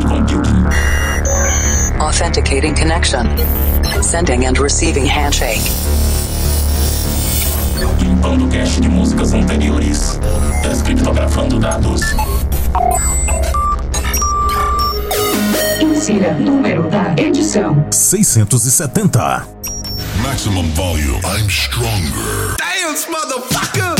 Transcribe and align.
cloud 0.00 0.28
computing. 0.28 0.66
Authenticating 2.00 2.74
connection. 2.74 3.26
Sending 4.02 4.46
and 4.46 4.58
receiving 4.58 5.06
handshake. 5.06 5.62
Limpando 8.00 8.48
cache 8.48 8.80
de 8.80 8.88
músicas 8.88 9.32
anteriores. 9.32 10.18
Descriptografando 10.62 11.58
dados. 11.58 12.02
Insira 15.80 16.32
número 16.34 16.88
da 16.88 17.14
edição: 17.16 17.86
670. 17.90 19.46
Maximum 20.22 20.68
volume. 20.74 21.20
I'm 21.24 21.48
stronger. 21.48 22.56
Dance, 22.58 23.08
motherfucker! 23.10 23.97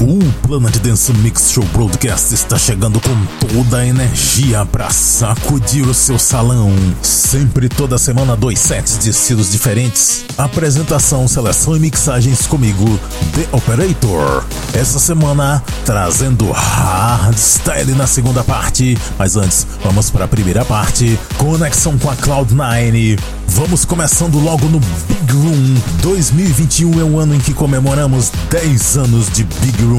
O 0.00 0.18
Planet 0.46 0.78
Dance 0.78 1.12
Mix 1.12 1.50
Show 1.52 1.62
Broadcast 1.74 2.32
está 2.32 2.56
chegando 2.56 2.98
com 3.02 3.46
toda 3.46 3.80
a 3.80 3.86
energia 3.86 4.64
para 4.64 4.88
sacudir 4.88 5.86
o 5.86 5.92
seu 5.92 6.18
salão. 6.18 6.72
Sempre 7.02 7.68
toda 7.68 7.98
semana 7.98 8.34
dois 8.34 8.58
sets 8.58 8.98
de 8.98 9.10
estilos 9.10 9.52
diferentes. 9.52 10.24
Apresentação, 10.38 11.28
seleção 11.28 11.76
e 11.76 11.80
mixagens 11.80 12.46
comigo, 12.46 12.98
The 13.34 13.54
Operator. 13.54 14.42
Essa 14.72 14.98
semana 14.98 15.62
trazendo 15.84 16.50
hardstyle 16.50 17.92
na 17.92 18.06
segunda 18.06 18.42
parte, 18.42 18.96
mas 19.18 19.36
antes 19.36 19.66
vamos 19.84 20.08
para 20.08 20.24
a 20.24 20.28
primeira 20.28 20.64
parte. 20.64 21.20
Conexão 21.36 21.98
com 21.98 22.08
a 22.08 22.16
Cloud9. 22.16 23.20
Vamos 23.48 23.84
começando 23.84 24.38
logo 24.38 24.66
no 24.66 24.80
Big 24.80 25.32
Room. 25.32 25.74
2021 26.00 27.00
é 27.00 27.04
o 27.04 27.18
ano 27.18 27.34
em 27.34 27.40
que 27.40 27.52
comemoramos 27.52 28.30
10 28.48 28.96
anos 28.96 29.28
de 29.28 29.44
Big 29.44 29.82
Room. 29.82 29.89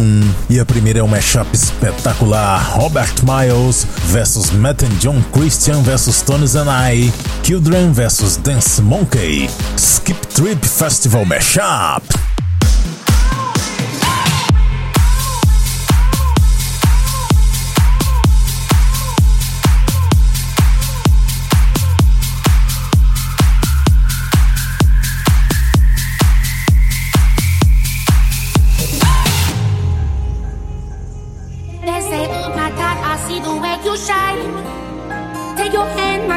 E 0.50 0.60
a 0.60 0.66
primeira 0.66 1.00
é 1.00 1.04
um 1.04 1.08
mashup 1.08 1.54
espetacular: 1.54 2.78
Robert 2.78 3.14
Miles 3.24 3.86
versus 4.08 4.52
Matt 4.52 4.84
and 4.84 5.00
John 5.00 5.22
Christian 5.34 5.82
versus 5.84 6.22
Tones 6.22 6.56
and 6.56 6.70
I, 6.70 7.12
Children 7.44 7.92
versus 7.92 8.38
Dance 8.38 8.82
Monkey, 8.82 9.50
Skip 9.78 10.18
Trip 10.34 10.64
Festival 10.64 11.26
Mashup. 11.26 12.31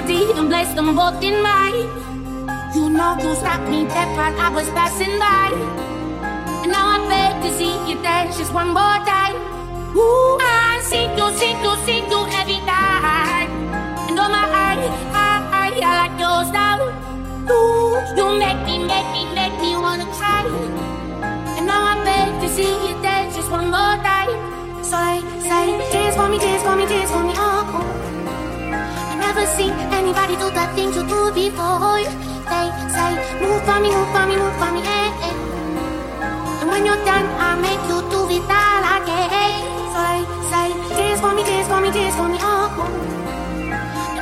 My 0.06 0.38
and 0.38 0.48
place 0.48 0.72
them 0.74 0.94
both 0.94 1.22
in 1.22 1.42
mine. 1.42 1.88
You 2.74 2.91
know 2.91 3.16
you 3.22 3.34
stopped 3.36 3.69
me 3.69 3.84
dead 3.84 4.08
while 4.16 4.38
I 4.38 4.48
was 4.50 4.69
passing 4.70 5.19
by. 5.19 5.50
And 6.62 6.72
now 6.72 6.86
I 6.94 6.98
beg 7.08 7.42
to 7.42 7.50
see 7.56 7.72
you 7.88 7.96
dance 8.02 8.36
just 8.36 8.52
one 8.52 8.69
more 8.69 8.98
time. 9.08 9.36
Ooh, 9.96 10.38
I 10.41 10.80
see 10.83 11.06
you, 11.16 11.27
see 11.38 11.55
you, 11.64 11.72
see 11.86 12.00
you 12.11 12.20
every 12.41 12.61
night. 12.69 13.48
And 14.08 14.19
oh 14.19 14.28
my, 14.28 14.44
I, 14.44 14.77
I, 15.14 15.72
I 15.72 15.91
like 16.00 16.16
your 16.20 16.44
style. 16.50 16.84
Ooh, 17.50 17.96
you 18.16 18.27
make 18.39 18.61
me, 18.66 18.84
make 18.84 19.08
me, 19.14 19.22
make 19.34 19.56
me 19.61 19.77
wanna 19.77 20.06
cry. 20.16 20.44
And 21.56 21.66
now 21.66 21.80
I 21.80 21.94
beg 22.05 22.41
to 22.42 22.48
see 22.55 22.68
you 22.68 22.94
dance 23.02 23.36
just 23.36 23.50
one 23.50 23.70
more 23.70 23.96
time. 24.05 24.33
So 24.84 24.96
I 24.96 25.20
say, 25.41 25.92
dance 25.92 26.16
for 26.16 26.28
me, 26.28 26.39
dance 26.39 26.62
for 26.62 26.77
me, 26.77 26.84
dance 26.86 27.11
for 27.11 27.22
me, 27.22 27.33
oh. 27.36 27.53
Never 29.44 29.56
seen 29.60 29.76
anybody 29.92 30.36
do 30.36 30.48
the 30.48 30.64
things 30.74 30.96
you 30.96 31.05
do 31.05 31.30
before. 31.36 32.00
They 32.00 32.66
say, 32.96 33.12
move 33.44 33.60
for 33.68 33.77
me, 33.78 33.92
move 33.92 34.08
for 34.08 34.24
me, 34.24 34.36
move 34.40 34.56
for 34.56 34.72
me, 34.72 34.80
eh, 34.80 35.27
eh. 35.28 35.34
And 36.62 36.70
when 36.70 36.86
you're 36.86 37.05
done, 37.05 37.28
I 37.36 37.52
make 37.60 37.84
you 37.84 38.00
do 38.08 38.24
it 38.24 38.48
all 38.48 38.84
again. 38.96 39.60
So 39.92 40.00
I 40.00 40.24
say, 40.48 40.68
dance 40.96 41.20
for 41.20 41.34
me, 41.36 41.42
dance 41.44 41.68
for 41.68 41.78
me, 41.84 41.90
dance 41.92 42.16
for 42.16 42.28
me, 42.33 42.38
oh. 42.40 42.88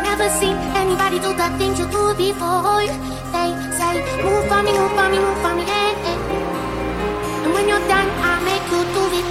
Never 0.03 0.29
seen 0.41 0.57
anybody 0.75 1.21
do 1.21 1.31
the 1.31 1.49
things 1.57 1.79
you 1.79 1.87
do 1.87 2.03
before. 2.19 2.83
They 2.83 3.51
say, 3.79 3.95
move 4.27 4.43
for 4.51 4.61
me, 4.67 4.75
move 4.75 4.91
for 4.99 5.07
me, 5.07 5.19
move 5.23 5.39
for 5.39 5.55
me, 5.55 5.63
eh, 5.63 6.11
eh. 6.11 6.19
And 7.47 7.53
when 7.55 7.69
you're 7.71 7.87
done, 7.87 8.11
I 8.27 8.43
make 8.43 8.67
you 8.75 8.83
do 8.91 9.03
it 9.23 9.31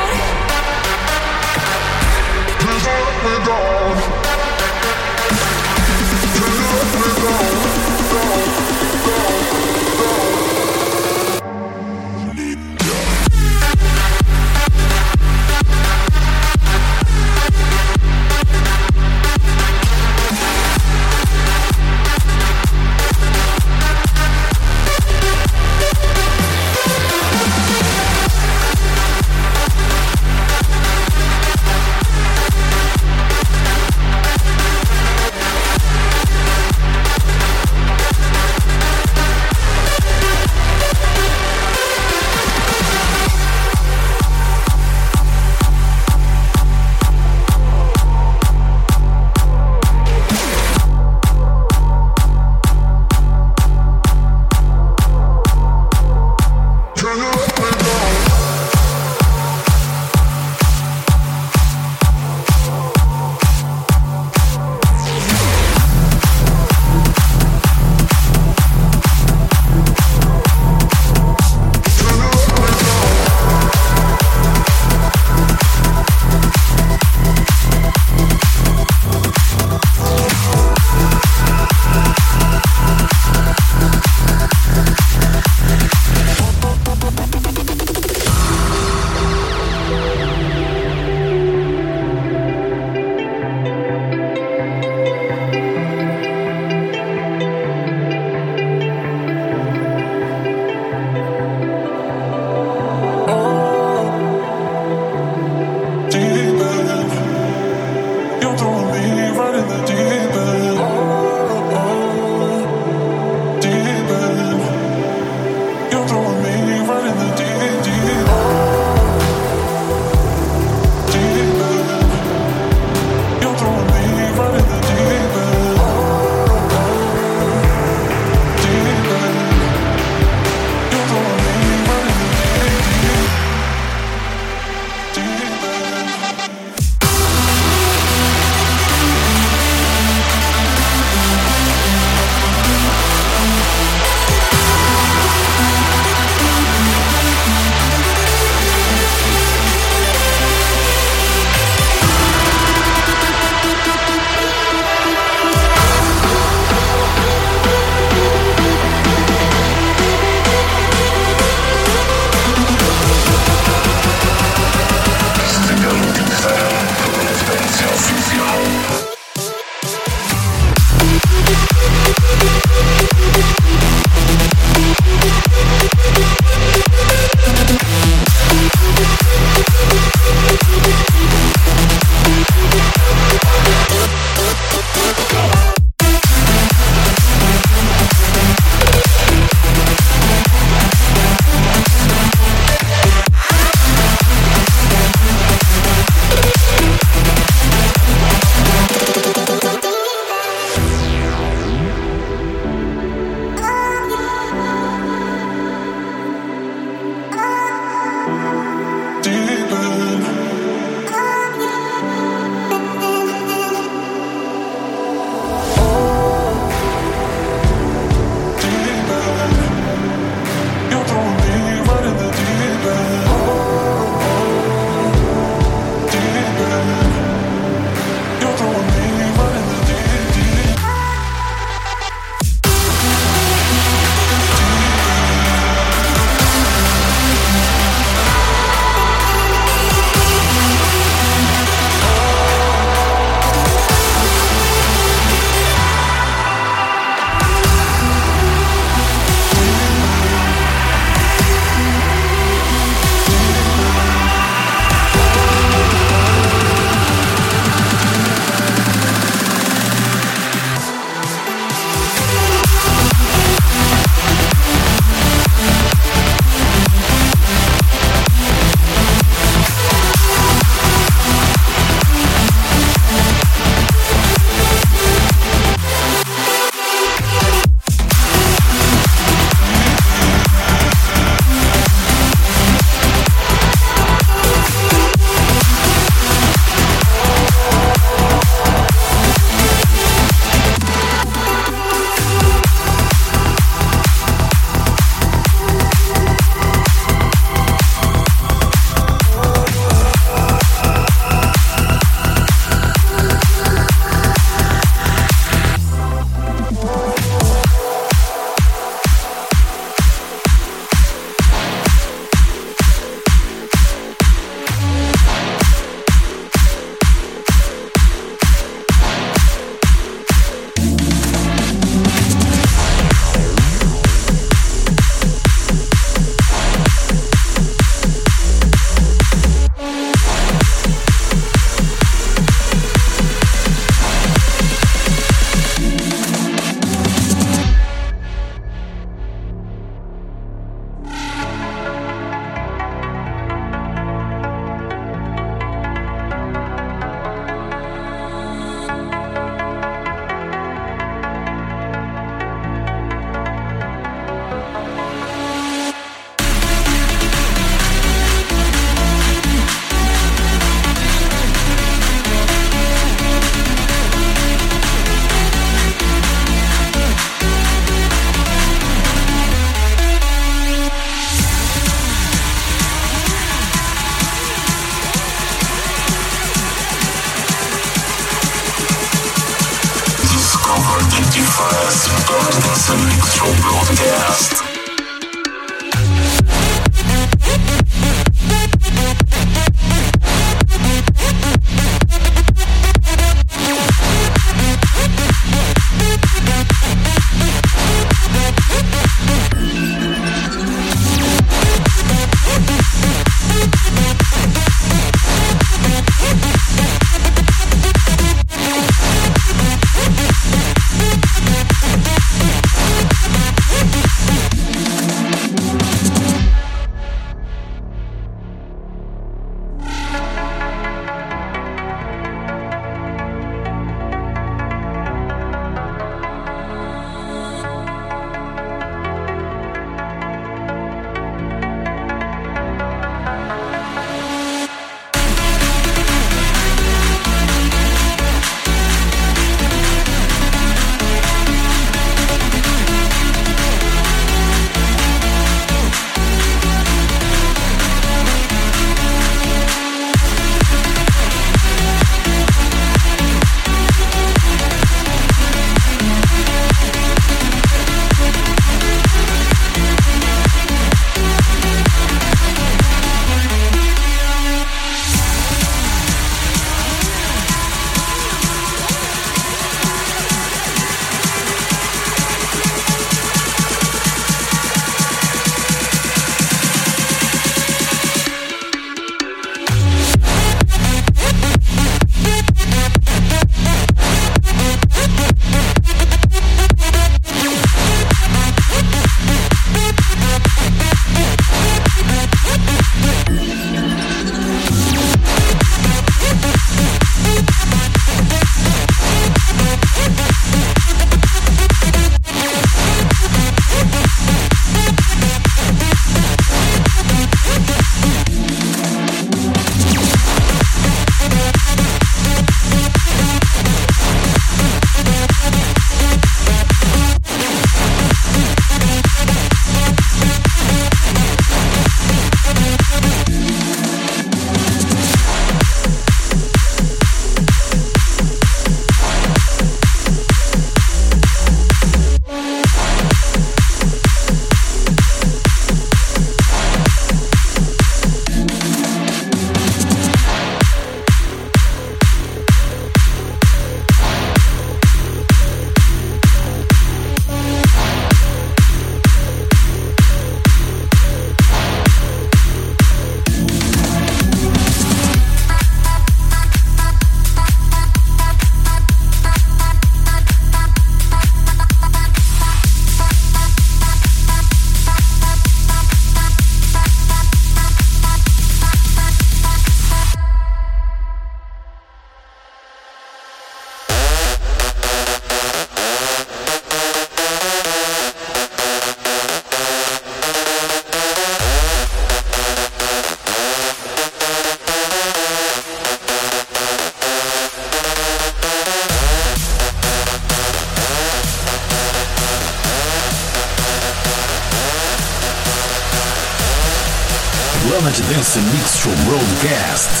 guests. 599.41 600.00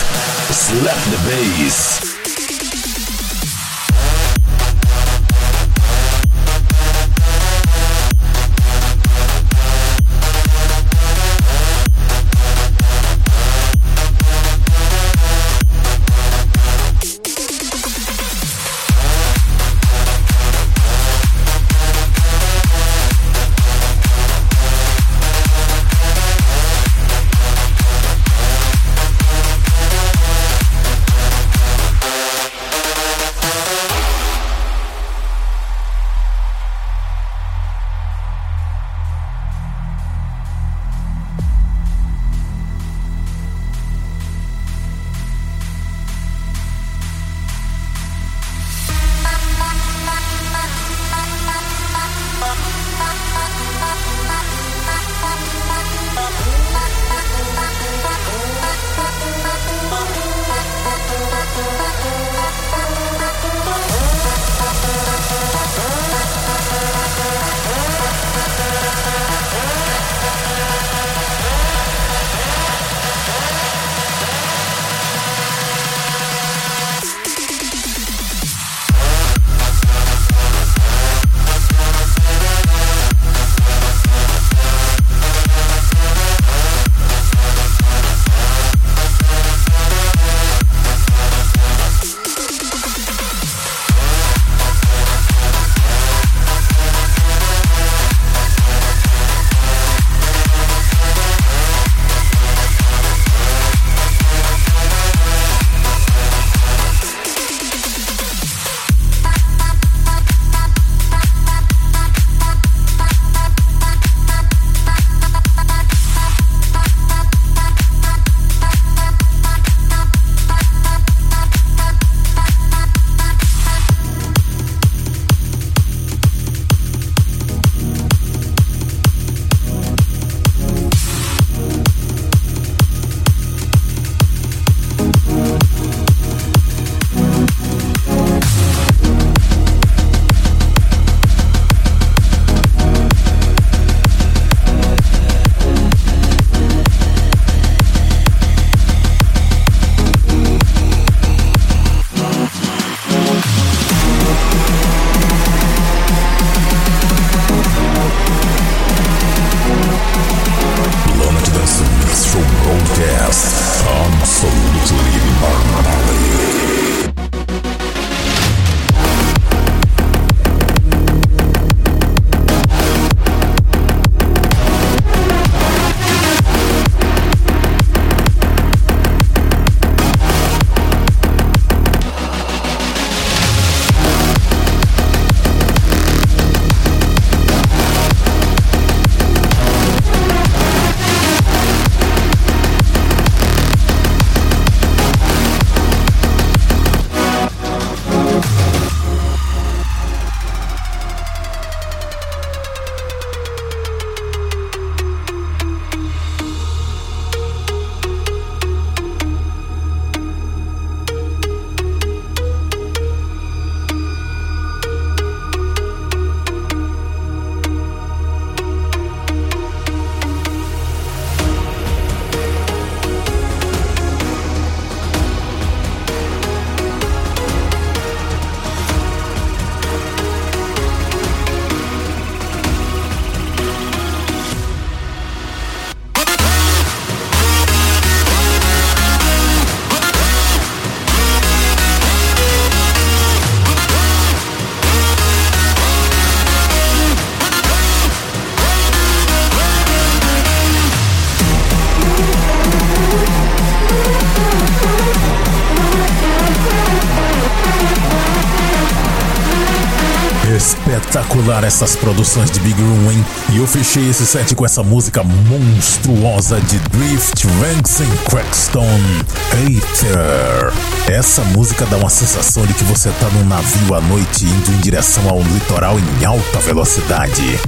Espetacular 260.61 261.63
essas 261.63 261.95
produções 261.95 262.51
de 262.51 262.59
Big 262.59 262.79
Room, 262.79 263.11
hein? 263.11 263.25
E 263.49 263.57
eu 263.57 263.65
fechei 263.65 264.07
esse 264.07 264.27
set 264.27 264.53
com 264.53 264.63
essa 264.63 264.83
música 264.83 265.23
monstruosa 265.23 266.61
de 266.61 266.77
Drift, 266.77 267.47
Ranks 267.47 268.01
and 268.01 268.29
Crackstone, 268.29 269.25
Hater. 269.53 270.71
Essa 271.11 271.43
música 271.45 271.83
dá 271.87 271.97
uma 271.97 272.11
sensação 272.11 272.63
de 272.63 272.75
que 272.75 272.83
você 272.83 273.09
tá 273.19 273.27
num 273.29 273.45
navio 273.45 273.95
à 273.95 274.01
noite 274.01 274.45
indo 274.45 274.71
em 274.73 274.77
direção 274.81 275.27
ao 275.27 275.41
litoral 275.41 275.97
em 275.99 276.25
alta 276.25 276.59
velocidade. 276.59 277.59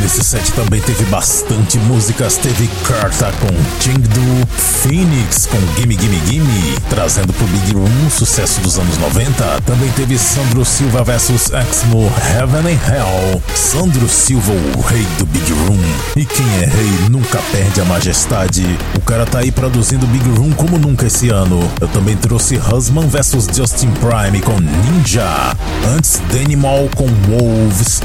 Nesse 0.00 0.22
set 0.22 0.52
também 0.52 0.80
teve 0.80 1.04
bastante 1.06 1.78
músicas. 1.78 2.36
Teve 2.36 2.68
Carta 2.86 3.32
com 3.40 3.82
Chengdu, 3.82 4.46
Phoenix 4.82 5.46
com 5.46 5.58
Gimme 5.80 5.96
Gimme 5.98 6.20
Gimme, 6.26 6.74
trazendo 6.88 7.32
pro 7.32 7.46
Big 7.46 7.72
Room 7.74 8.10
sucesso 8.10 8.60
dos 8.60 8.78
anos 8.78 8.96
90. 8.98 9.62
Também 9.66 9.90
teve 9.92 10.18
Sandro 10.18 10.64
Silva 10.64 11.02
vs 11.02 11.50
Exmo 11.52 12.12
Heaven 12.34 12.72
and 12.72 12.78
Hell. 12.88 13.42
Sandro 13.54 14.08
Silva, 14.08 14.52
o 14.76 14.80
rei 14.80 15.06
do 15.18 15.26
Big 15.26 15.52
Room. 15.52 15.80
E 16.16 16.24
quem 16.24 16.46
é 16.62 16.66
rei 16.66 17.08
nunca 17.10 17.38
perde 17.50 17.80
a 17.80 17.84
majestade. 17.84 18.64
O 18.96 19.00
cara 19.00 19.24
tá 19.26 19.38
aí 19.38 19.50
produzindo 19.50 20.06
Big 20.06 20.28
Room 20.30 20.52
como 20.52 20.78
nunca 20.78 21.06
esse 21.06 21.28
ano. 21.30 21.60
Eu 21.80 21.88
também 21.88 22.16
trouxe 22.16 22.56
Husman 22.56 23.08
vs 23.08 23.48
Justin 23.54 23.90
Prime 23.92 24.40
com 24.42 24.58
Ninja. 24.58 25.56
Antes, 25.96 26.20
Danimal 26.30 26.88
com 26.94 27.06
Wolves. 27.28 28.00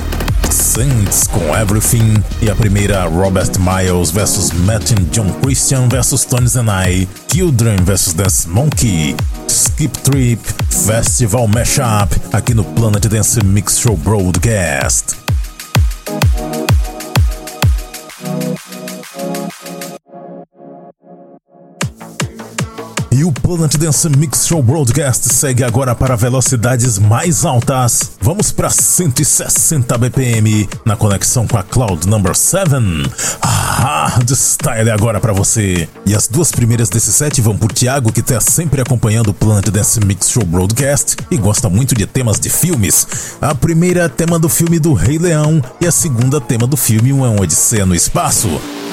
Saints 0.50 1.28
com 1.28 1.56
Everything 1.56 2.16
e 2.42 2.50
a 2.50 2.56
primeira 2.56 3.04
Robert 3.06 3.52
Miles 3.60 4.12
vs 4.12 4.52
Martin 4.66 5.08
John 5.12 5.32
Christian 5.42 5.90
vs 5.90 6.26
Tony 6.26 6.48
Zenai, 6.48 7.08
Children 7.32 7.84
vs 7.84 8.14
Dance 8.14 8.48
Monkey, 8.48 9.16
Skip 9.48 9.96
Trip, 10.04 10.40
Festival 10.70 11.48
Mashup 11.48 12.16
aqui 12.32 12.54
no 12.54 12.64
Planet 12.64 13.08
Dance 13.08 13.44
Mix 13.44 13.80
Show 13.80 13.98
Broadcast. 13.98 15.19
E 23.20 23.26
o 23.26 23.34
Planet 23.34 23.76
Dance 23.76 24.08
Mix 24.08 24.48
Show 24.48 24.64
Broadcast 24.64 25.28
segue 25.34 25.62
agora 25.62 25.94
para 25.94 26.16
velocidades 26.16 26.98
mais 26.98 27.44
altas. 27.44 28.12
Vamos 28.22 28.50
para 28.50 28.70
160 28.70 29.98
BPM 29.98 30.70
na 30.86 30.96
conexão 30.96 31.46
com 31.46 31.58
a 31.58 31.64
Cloud 31.64 32.08
Number 32.08 32.34
7. 32.34 32.70
Hard 33.44 34.32
Style 34.32 34.90
agora 34.90 35.20
para 35.20 35.34
você. 35.34 35.90
E 36.06 36.16
as 36.16 36.30
duas 36.30 36.50
primeiras 36.50 36.88
desse 36.88 37.12
set 37.12 37.42
vão 37.42 37.58
por 37.58 37.74
Thiago, 37.74 38.10
que 38.10 38.22
está 38.22 38.40
sempre 38.40 38.80
acompanhando 38.80 39.32
o 39.32 39.34
Planet 39.34 39.68
Dance 39.68 40.00
Mix 40.00 40.30
Show 40.30 40.46
Broadcast 40.46 41.18
e 41.30 41.36
gosta 41.36 41.68
muito 41.68 41.94
de 41.96 42.06
temas 42.06 42.40
de 42.40 42.50
filmes. 42.50 43.06
A 43.42 43.54
primeira 43.54 44.08
tema 44.08 44.40
do 44.40 44.48
filme 44.48 44.80
do 44.80 44.94
Rei 44.94 45.18
Leão 45.18 45.62
e 45.82 45.86
a 45.86 45.92
segunda 45.92 46.40
tema 46.40 46.66
do 46.66 46.78
filme 46.78 47.12
Um 47.12 47.42
Odisseia 47.42 47.86
no 47.86 47.94
Espaço. 47.94 48.48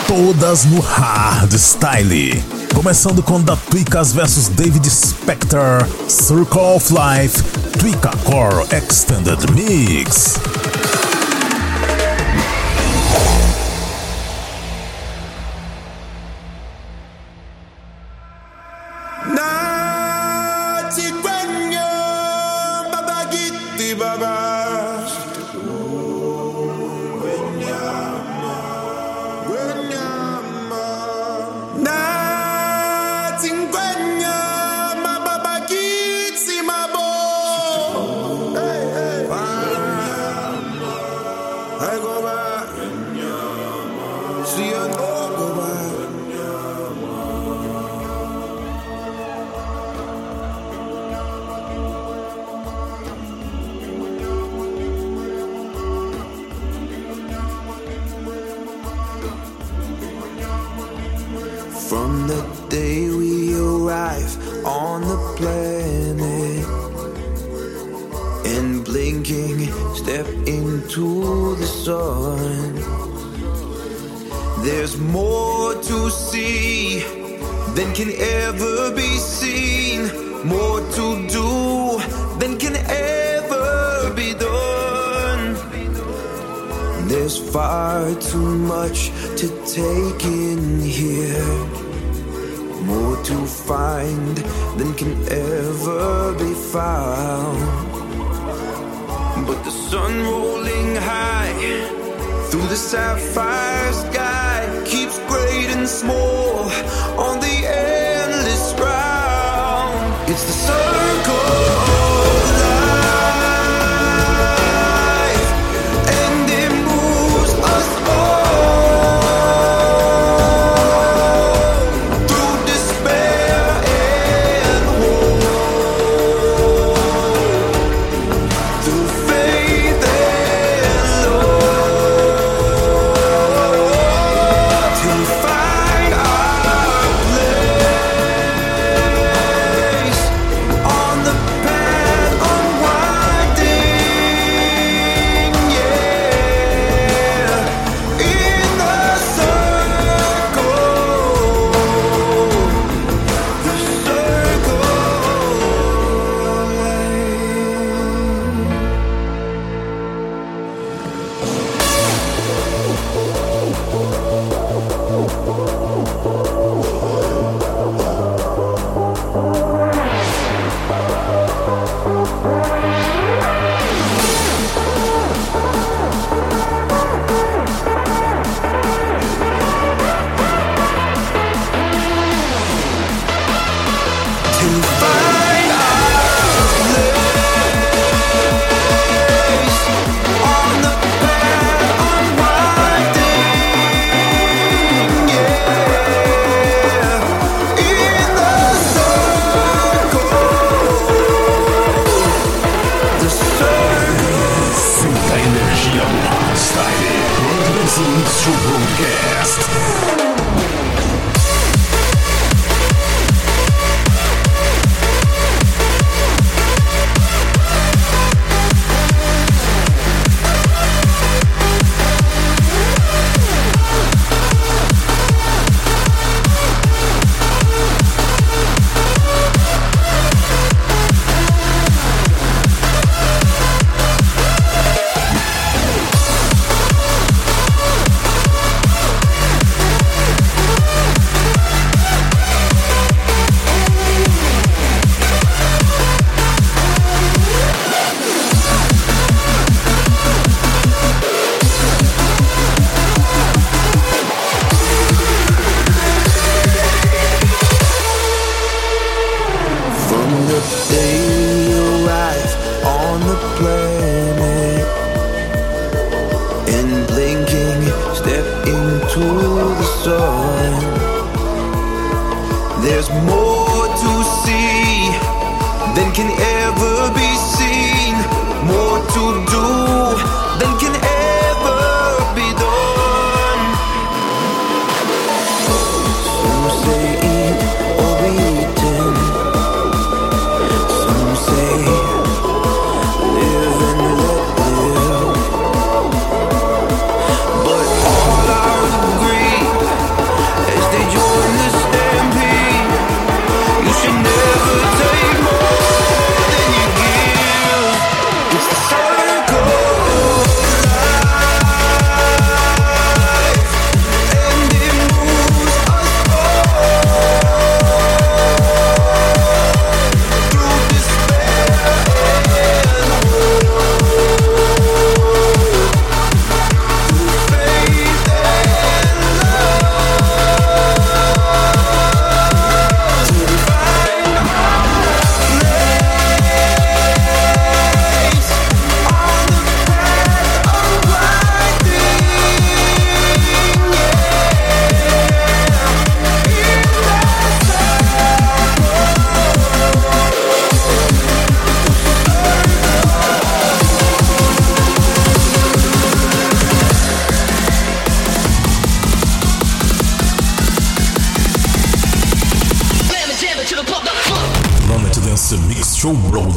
Todas 0.08 0.64
no 0.64 0.80
Hard 0.80 1.52
Style. 1.54 2.42
Começando 2.74 3.22
com 3.22 3.40
Da 3.40 3.56
Tweakas 3.56 4.15
vs 4.16 4.48
David 4.56 4.80
Spector, 4.80 5.84
Circle 6.08 6.76
of 6.76 6.90
Life, 6.90 7.34
Tweaka 7.76 8.16
Core 8.24 8.62
Extended 8.72 9.38
Mix. 9.54 10.65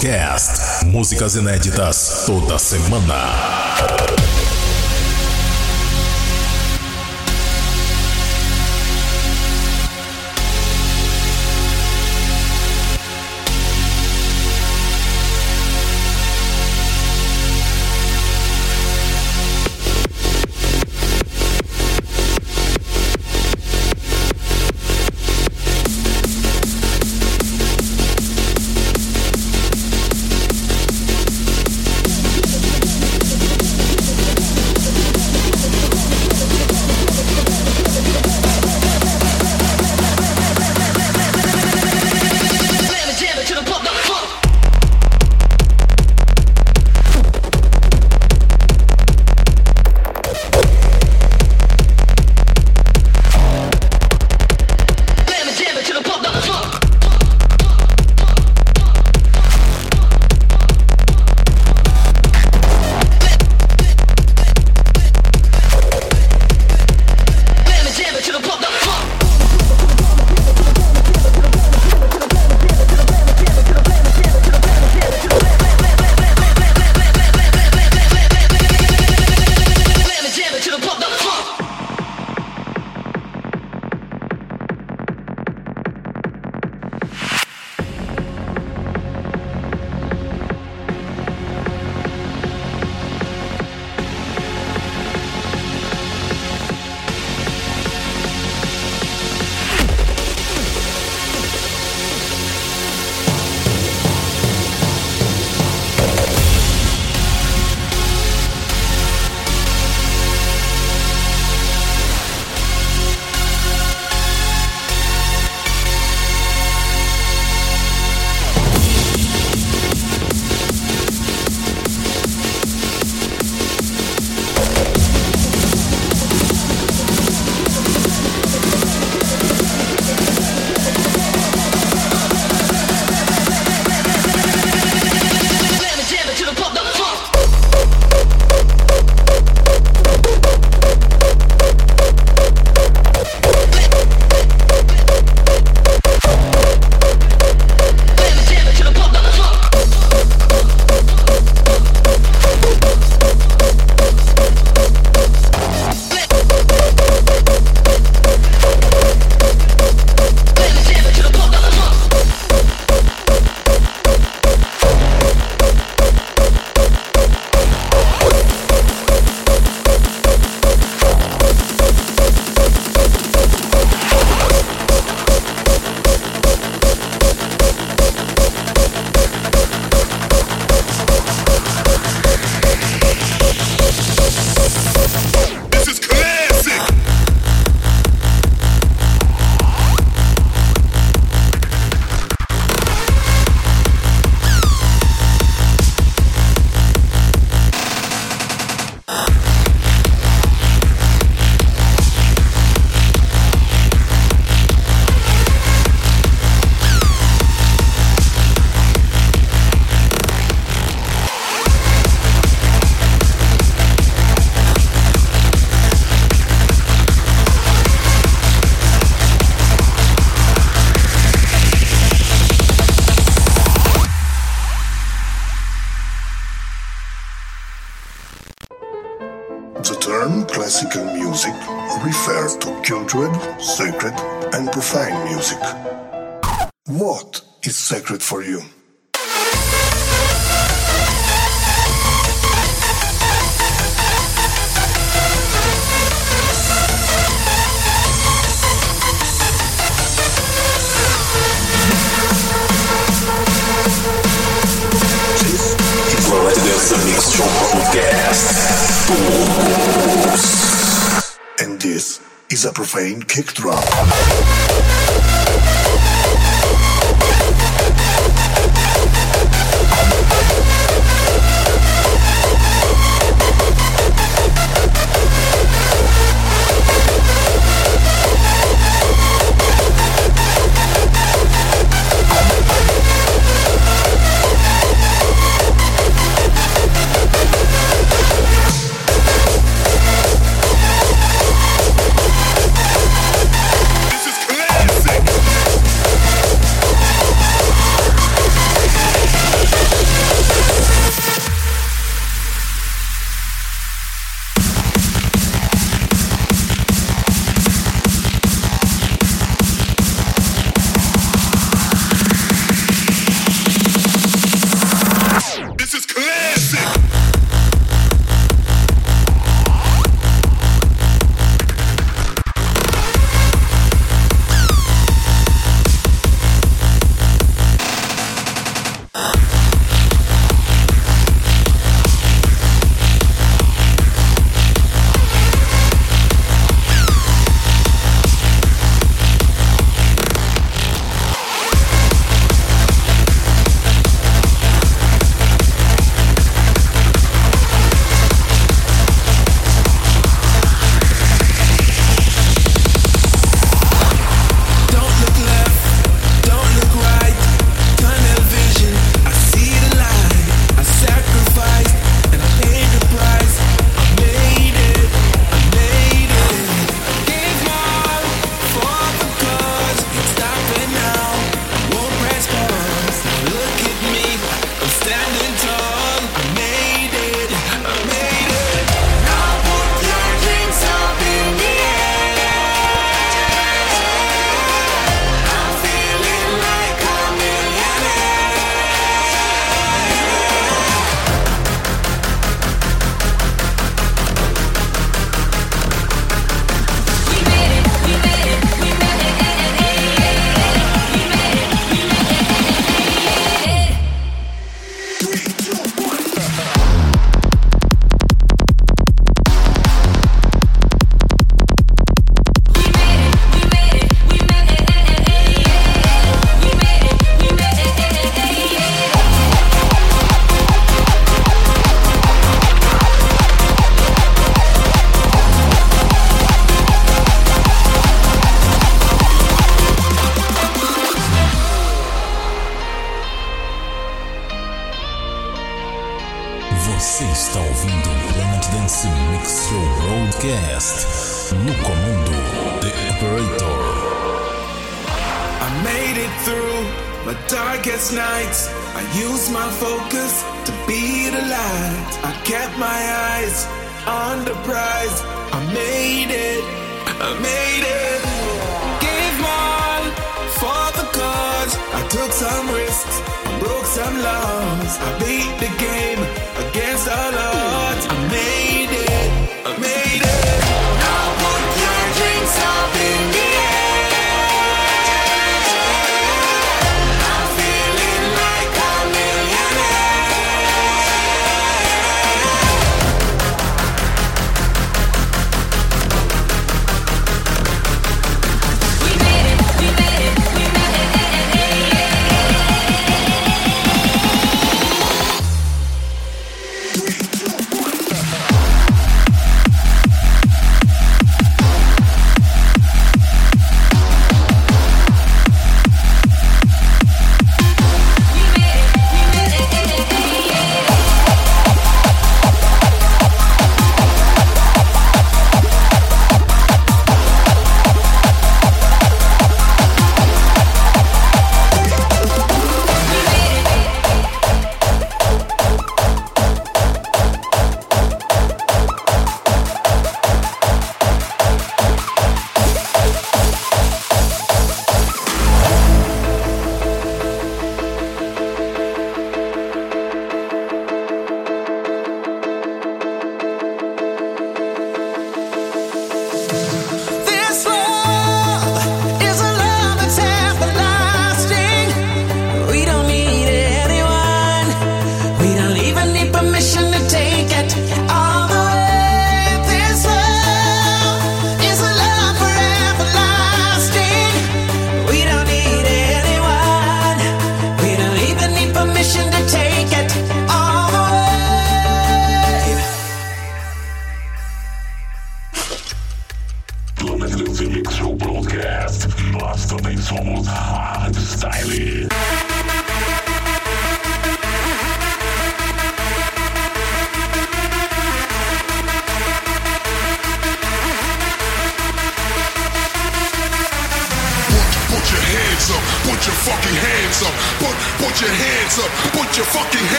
Broadcast. 0.00 0.84
Músicas 0.86 1.36
inéditas 1.36 2.24
toda 2.26 2.58
semana. 2.58 3.59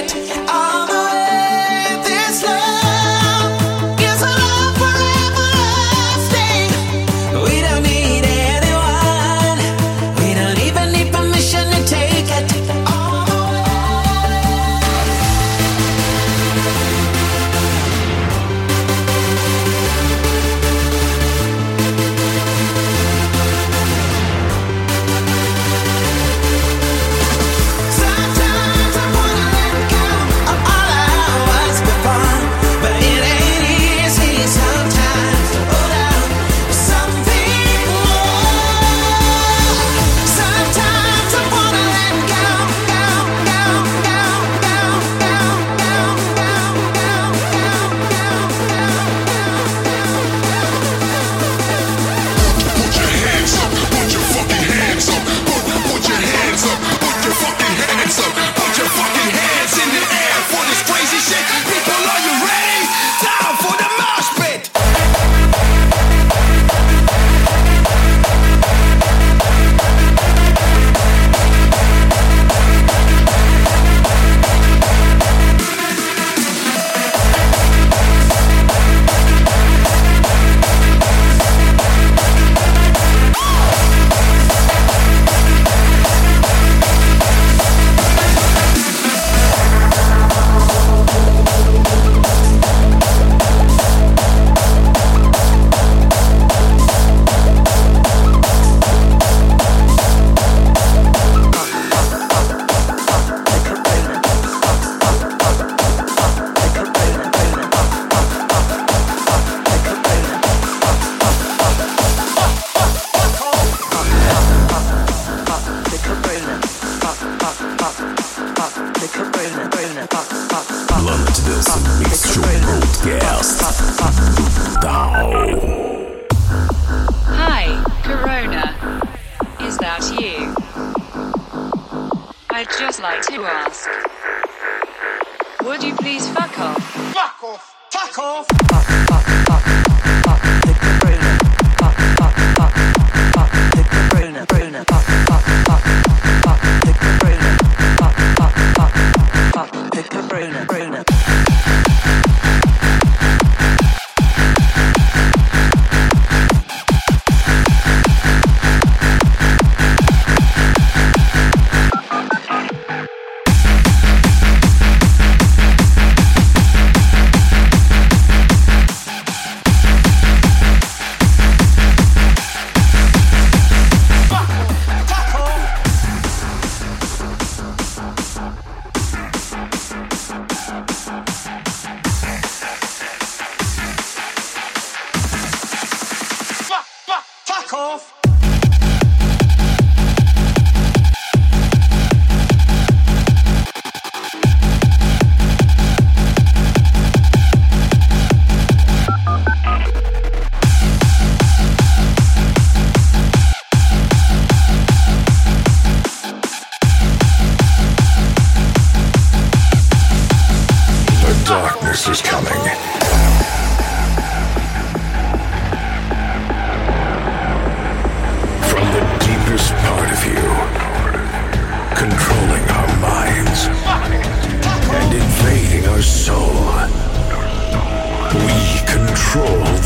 yet. 0.00 0.30
I'm 0.48 0.87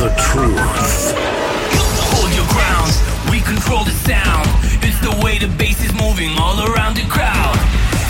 the 0.03 0.09
truth. 0.18 1.14
Hold 2.11 2.34
your 2.34 2.48
ground, 2.50 2.90
we 3.30 3.38
control 3.38 3.84
the 3.84 3.94
sound. 4.03 4.50
It's 4.82 4.98
the 4.98 5.14
way 5.22 5.38
the 5.38 5.46
bass 5.55 5.78
is 5.78 5.94
moving 5.94 6.34
all 6.42 6.59
around 6.59 6.96
the 6.96 7.07
crowd. 7.07 7.55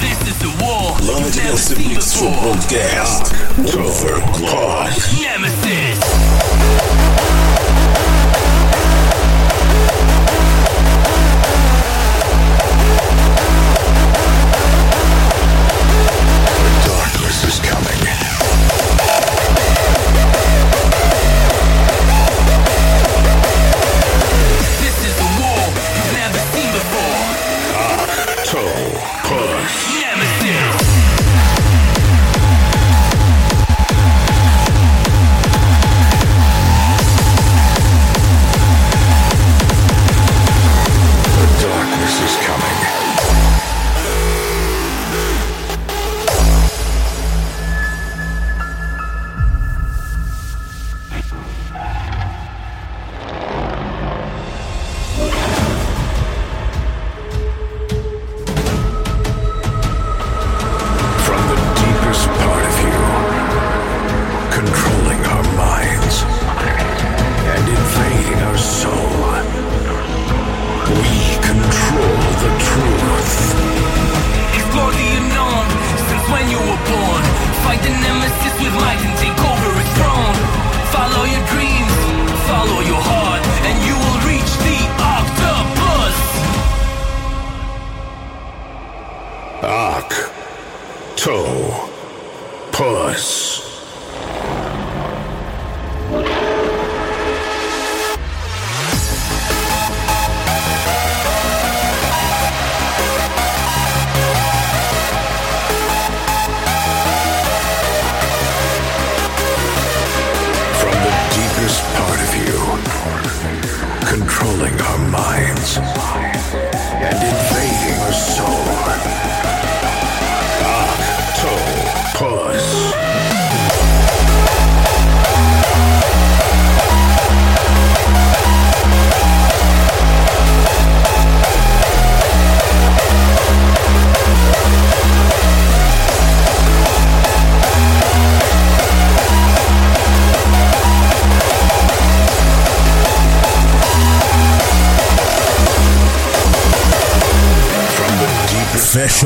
This 0.01 0.17
is 0.25 0.39
the 0.41 0.49
war. 0.57 0.97
Lange 1.05 1.25
you've 1.25 1.37
never 1.37 1.57
seen 1.59 1.95
before. 1.95 2.33
Podcast. 2.33 3.29
Nemesis. 5.21 5.72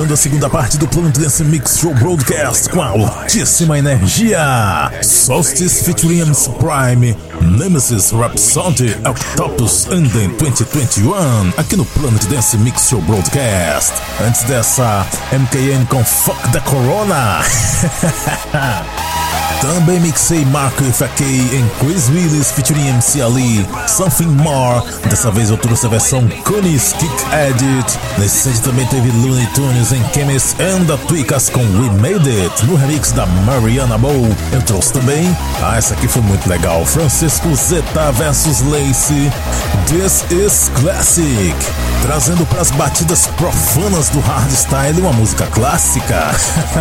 Fechando 0.07 0.15
a 0.15 0.17
segunda 0.17 0.49
parte 0.49 0.79
do 0.79 0.87
Planet 0.87 1.19
Dance 1.19 1.43
Mix 1.43 1.79
Show 1.79 1.93
Broadcast 1.95 2.71
com 2.71 2.81
altíssima 2.81 3.79
energia. 3.79 4.93
Solstice 5.03 5.85
featuring 5.85 6.21
MC 6.21 6.51
Prime, 6.51 7.17
Nemesis 7.41 8.13
Rhapsody, 8.13 8.97
Octopus 9.05 9.89
Ending 9.91 10.29
2021, 10.37 11.53
aqui 11.57 11.77
no 11.77 11.85
Planet 11.85 12.25
Dance 12.27 12.57
Mix 12.59 12.89
Show 12.89 13.01
Broadcast. 13.03 13.95
Antes 14.25 14.45
dessa, 14.45 15.05
MKN 15.33 15.87
com 15.87 16.05
Fuck 16.05 16.49
da 16.51 16.61
Corona. 16.61 17.41
Também 19.61 19.99
mixei 20.01 20.45
Marco 20.45 20.85
FK 20.85 21.23
em 21.25 21.69
Chris 21.81 22.09
Willis 22.11 22.51
featuring 22.53 22.89
MC 22.89 23.23
Ali, 23.23 23.67
Something 23.89 24.27
More. 24.27 24.83
Dessa 25.09 25.31
vez 25.31 25.51
eu 25.51 25.57
trouxe 25.57 25.87
a 25.87 25.89
versão 25.89 26.29
Kunis 26.45 26.93
Kick 26.93 27.15
Edit. 27.49 27.99
Nesse 28.19 28.53
set 28.53 28.63
também 28.63 28.87
teve 28.87 29.11
Looney 29.11 29.47
Tunes 29.55 29.93
em 29.93 30.05
Chemist 30.13 30.57
and 30.61 30.85
the 30.85 30.97
Tweakers 31.09 31.49
com 31.49 31.61
We 31.61 31.91
Made 32.01 32.29
It, 32.29 32.67
no 32.67 32.77
remix 32.77 33.13
da 33.13 33.27
Mariana 33.27 33.97
Bow. 33.97 34.29
Eu 34.53 34.63
trouxe 34.63 34.93
também, 34.93 35.37
ah, 35.63 35.77
essa 35.77 35.95
aqui 35.95 36.07
foi 36.07 36.23
muito 36.23 36.47
legal, 36.49 36.85
Francisco 36.85 37.55
Zeta 37.55 38.13
vs 38.13 38.63
Lacey. 38.63 39.33
This 39.87 40.25
is 40.33 40.69
Classic. 40.81 41.55
Trazendo 42.03 42.45
para 42.47 42.61
as 42.61 42.73
batidas 42.73 43.29
profanas 43.37 44.09
do 44.09 44.19
hardstyle 44.19 45.01
uma 45.01 45.13
música 45.13 45.47
clássica. 45.47 46.33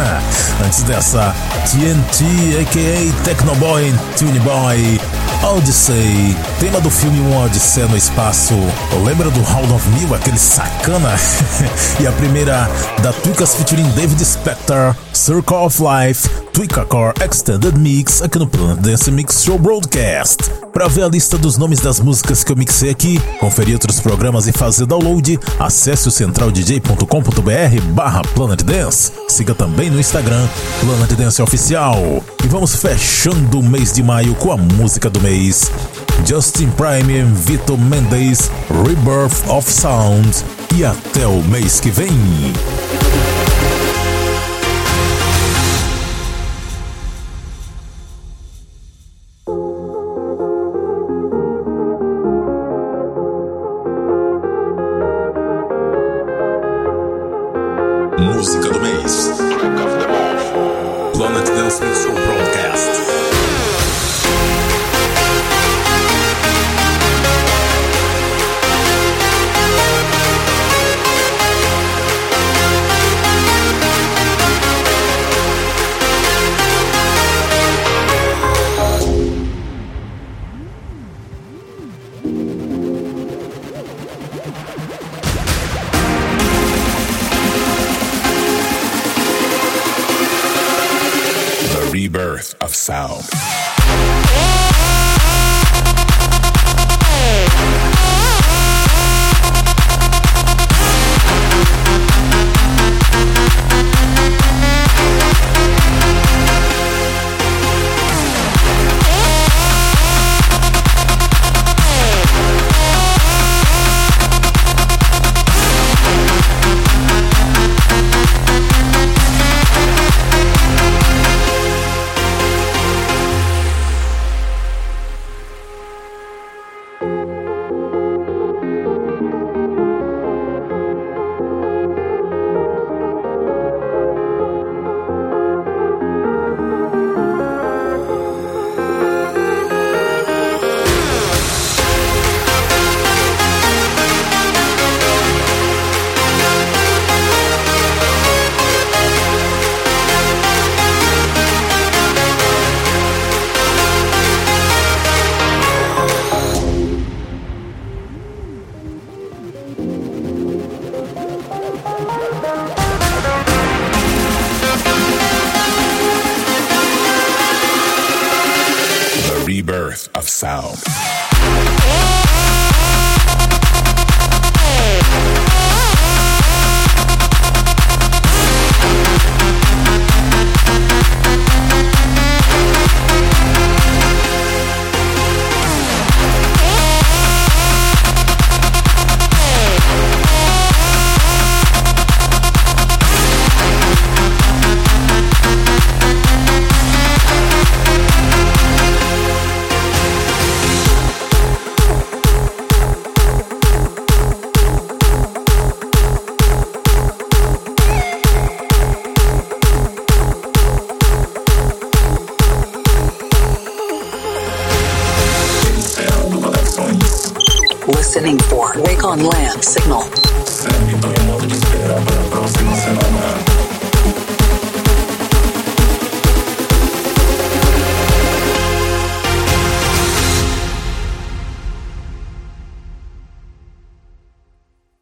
Antes 0.65 0.81
dessa, 0.81 1.35
TNT, 1.69 2.61
a.k.a. 2.61 3.23
Technoboy 3.23 3.93
Tune 4.17 4.39
Boy, 4.39 4.99
Odyssey, 5.43 6.35
tema 6.59 6.81
do 6.81 6.89
filme 6.89 7.19
Uma 7.19 7.45
Odisseia 7.45 7.87
no 7.87 7.95
Espaço. 7.95 8.55
Lembra 9.03 9.29
do 9.29 9.41
Round 9.43 9.71
of 9.71 9.87
Mil, 9.89 10.15
aquele 10.15 10.39
sacana? 10.39 11.11
e 12.01 12.07
a 12.07 12.11
primeira 12.13 12.67
da 13.03 13.13
Tweakers 13.13 13.53
featuring 13.53 13.87
David 13.91 14.19
Spector, 14.25 14.95
Circle 15.13 15.57
of 15.57 15.79
Life, 15.79 16.27
Tweakacore 16.51 17.13
Extended 17.23 17.77
Mix 17.77 18.23
aqui 18.23 18.39
no 18.39 18.47
Planet 18.47 18.79
Dance 18.79 19.11
Mix 19.11 19.43
Show 19.43 19.59
Broadcast. 19.59 20.64
Para 20.75 20.89
ver 20.89 21.03
a 21.03 21.07
lista 21.07 21.37
dos 21.37 21.57
nomes 21.57 21.79
das 21.79 22.01
músicas 22.01 22.43
que 22.43 22.51
eu 22.51 22.55
mixei 22.57 22.89
aqui, 22.89 23.17
conferir 23.39 23.75
outros 23.75 24.01
programas 24.01 24.45
e 24.45 24.51
fazer 24.51 24.85
download, 24.85 25.39
acesse 25.57 26.09
o 26.09 26.11
centraldj.com.br 26.11 27.81
barra 27.93 28.21
Planet 28.33 28.61
Dance. 28.61 29.09
Siga 29.29 29.55
também 29.55 29.89
no 29.89 29.97
Instagram, 29.97 30.45
Planet 30.81 31.13
Dance 31.13 31.41
Oficial. 31.41 32.21
E 32.43 32.47
vamos 32.49 32.75
fechando 32.75 33.61
o 33.61 33.63
mês 33.63 33.93
de 33.93 34.03
maio 34.03 34.35
com 34.35 34.51
a 34.51 34.57
música 34.57 35.09
do 35.09 35.21
mês. 35.21 35.71
Justin 36.25 36.69
Prime 36.71 37.19
e 37.19 37.23
Vito 37.23 37.77
Mendes, 37.77 38.51
Rebirth 38.85 39.47
of 39.47 39.71
Sound. 39.71 40.43
E 40.75 40.83
até 40.83 41.25
o 41.25 41.41
mês 41.43 41.79
que 41.79 41.89
vem. 41.89 42.11